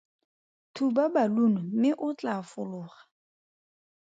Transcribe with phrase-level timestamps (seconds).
[0.73, 2.99] Thuba balunu mme o tlaa fologa.